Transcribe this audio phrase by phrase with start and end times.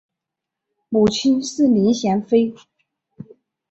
[0.89, 2.55] 母亲是林贤妃。